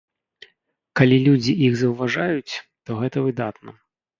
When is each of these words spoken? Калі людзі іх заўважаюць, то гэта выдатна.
Калі 0.99 1.17
людзі 1.27 1.53
іх 1.67 1.77
заўважаюць, 1.83 2.53
то 2.87 2.91
гэта 3.03 3.17
выдатна. 3.29 3.69